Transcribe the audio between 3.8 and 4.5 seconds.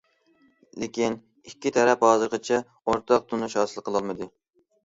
قىلالمىدى.